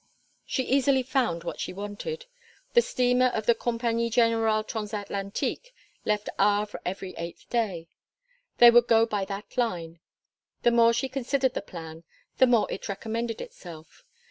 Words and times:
She 0.47 0.63
easily 0.63 1.03
found 1.03 1.43
what 1.43 1.59
she 1.59 1.73
wanted. 1.73 2.25
The 2.73 2.81
steamer 2.81 3.27
of 3.27 3.45
the 3.45 3.53
Compagnie 3.53 4.09
Generale 4.09 4.63
Transatlantique 4.63 5.73
left 6.05 6.27
Havre 6.39 6.81
every 6.83 7.13
eighth 7.19 7.47
day. 7.51 7.87
They 8.57 8.71
would 8.71 8.87
go 8.87 9.05
by 9.05 9.25
that 9.25 9.55
line. 9.59 9.99
The 10.63 10.71
more 10.71 10.91
she 10.91 11.07
considered 11.07 11.53
the 11.53 11.61
plan 11.61 12.03
the 12.39 12.47
more 12.47 12.65
it 12.71 12.89
recommended 12.89 13.41
itself. 13.41 14.03